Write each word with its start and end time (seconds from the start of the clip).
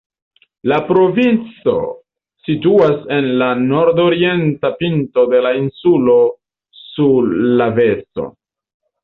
La 0.69 0.77
provinco 0.85 1.75
situas 2.47 2.95
en 3.17 3.27
la 3.43 3.51
nordorienta 3.65 4.73
pinto 4.81 5.27
de 5.35 5.43
la 5.49 5.53
insulo 5.61 6.17
Sulaveso. 6.87 8.29